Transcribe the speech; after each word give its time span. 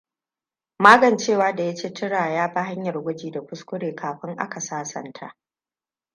Magancewa 0.79 1.53
da 1.55 1.63
ya 1.63 1.75
ci 1.75 1.93
tura 1.93 2.29
ya 2.29 2.47
bi 2.53 2.59
hanya 2.61 2.91
gwaji 2.91 3.31
da 3.31 3.41
kuskure 3.41 3.95
kafin 3.95 4.35
akan 4.39 4.61
sasanta. 4.61 5.35